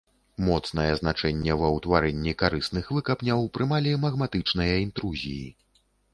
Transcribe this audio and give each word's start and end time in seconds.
Моцнае 0.45 0.85
значэнне 1.01 1.57
ва 1.59 1.69
ўтварэнні 1.75 2.33
карысных 2.41 2.89
выкапняў 2.99 3.47
прымалі 3.59 3.95
магматычныя 4.09 4.73
інтрузіі. 4.87 5.47